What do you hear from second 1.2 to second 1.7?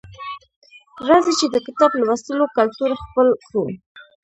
چې د